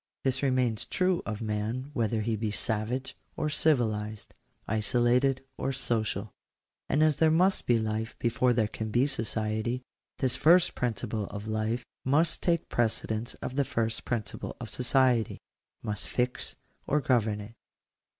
This 0.23 0.41
remains 0.41 0.87
true 0.87 1.21
of 1.27 1.43
maa 1.43 1.73
whether 1.93 2.21
he 2.21 2.35
be 2.35 2.49
savage 2.49 3.15
or 3.37 3.51
civilized— 3.51 4.33
isolated 4.67 5.45
or 5.59 5.71
social. 5.71 6.33
And 6.89 7.03
as 7.03 7.17
there 7.17 7.29
must 7.29 7.67
be 7.67 7.77
life 7.77 8.17
before 8.17 8.51
there 8.51 8.67
can 8.67 8.89
be 8.89 9.03
sooiety, 9.05 9.83
this 10.17 10.35
first 10.35 10.73
principle 10.73 11.25
of 11.27 11.47
life 11.47 11.85
must 12.03 12.41
take 12.41 12.67
prece 12.67 13.05
dence 13.05 13.35
of 13.45 13.57
the 13.57 13.63
first 13.63 14.03
principle 14.03 14.57
of 14.59 14.71
society— 14.71 15.39
must 15.83 16.09
fix 16.09 16.55
or 16.87 16.99
govern 16.99 17.39
it. 17.39 17.53